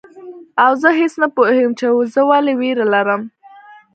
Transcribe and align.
او 0.63 0.71
زه 0.81 0.89
هیڅ 0.99 1.13
نه 1.21 1.27
پوهیږم 1.35 1.71
چي 1.79 1.85
زه 2.13 2.21
ولي 2.29 2.53
ویره 2.59 2.85
لرم 2.93 3.21